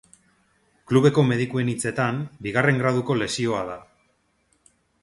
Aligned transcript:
Klubeko 0.91 1.25
medikuen 1.27 1.69
hitzetan, 1.75 2.25
bigarren 2.47 2.83
graduko 2.83 3.21
lesioa 3.21 3.65
da. 3.73 3.79